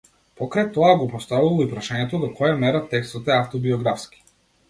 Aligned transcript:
Покрај 0.39 0.63
тоа 0.77 0.93
го 1.01 1.09
поставувал 1.11 1.61
и 1.65 1.67
прашањето 1.73 2.21
до 2.23 2.31
која 2.39 2.57
мера 2.63 2.81
текстот 2.95 3.31
е 3.35 3.35
автобиографски. 3.37 4.27